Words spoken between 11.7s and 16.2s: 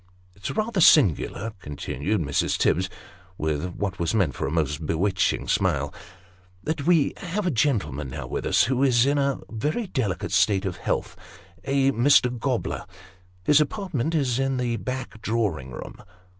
Mr. Gobler. His apartment is the back drawing room."